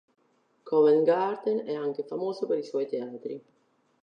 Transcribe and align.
Covent 0.63 1.05
Garden 1.05 1.59
è 1.67 1.75
anche 1.75 2.03
famoso 2.03 2.47
per 2.47 2.57
i 2.57 2.63
suoi 2.63 2.87
teatri. 2.87 3.39